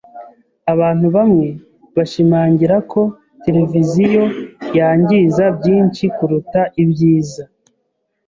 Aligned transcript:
Abantu 0.73 1.07
bamwe 1.15 1.47
bashimangira 1.95 2.75
ko 2.91 3.01
televiziyo 3.43 4.23
yangiza 4.77 5.43
byinshi 5.57 6.03
kuruta 6.15 6.61
ibyiza. 6.83 7.43